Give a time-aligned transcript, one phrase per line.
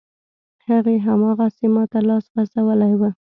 [0.67, 3.01] هغې، هماغسې ماته لاس غځولی و.